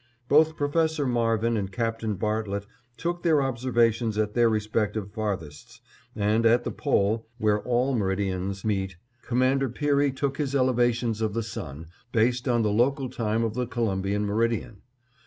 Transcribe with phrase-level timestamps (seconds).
[0.27, 2.65] Both Professor Marvin and Captain Bartlett
[2.97, 5.79] took their observations at their respective farthests,
[6.15, 11.43] and at the Pole, where all meridians meet, Commander Peary took his elevations of the
[11.43, 14.81] sun, based on the local time of the Columbian meridian.